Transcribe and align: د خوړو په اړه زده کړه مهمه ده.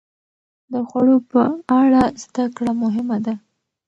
د 0.71 0.73
خوړو 0.87 1.17
په 1.31 1.41
اړه 1.81 2.03
زده 2.23 2.45
کړه 2.55 2.71
مهمه 2.83 3.17
ده. 3.25 3.33